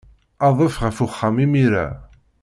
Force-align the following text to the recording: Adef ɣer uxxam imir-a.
Adef 0.47 0.75
ɣer 0.81 0.93
uxxam 1.05 1.35
imir-a. 1.45 1.87